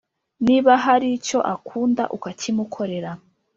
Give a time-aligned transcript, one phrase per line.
[0.45, 3.11] niba hari icyo akunda ukakimukorera